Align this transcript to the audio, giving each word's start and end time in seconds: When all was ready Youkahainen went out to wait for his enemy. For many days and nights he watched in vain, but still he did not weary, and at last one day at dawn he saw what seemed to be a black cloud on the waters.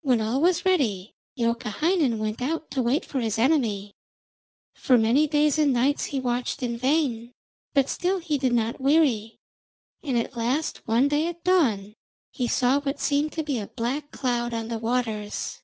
When 0.00 0.20
all 0.20 0.40
was 0.40 0.64
ready 0.64 1.14
Youkahainen 1.38 2.18
went 2.18 2.42
out 2.42 2.68
to 2.72 2.82
wait 2.82 3.04
for 3.04 3.20
his 3.20 3.38
enemy. 3.38 3.94
For 4.74 4.98
many 4.98 5.28
days 5.28 5.56
and 5.56 5.72
nights 5.72 6.06
he 6.06 6.18
watched 6.18 6.64
in 6.64 6.76
vain, 6.76 7.32
but 7.72 7.88
still 7.88 8.18
he 8.18 8.38
did 8.38 8.52
not 8.54 8.80
weary, 8.80 9.38
and 10.02 10.18
at 10.18 10.36
last 10.36 10.78
one 10.88 11.06
day 11.06 11.28
at 11.28 11.44
dawn 11.44 11.94
he 12.32 12.48
saw 12.48 12.80
what 12.80 12.98
seemed 12.98 13.30
to 13.34 13.44
be 13.44 13.60
a 13.60 13.68
black 13.68 14.10
cloud 14.10 14.52
on 14.52 14.66
the 14.66 14.80
waters. 14.80 15.60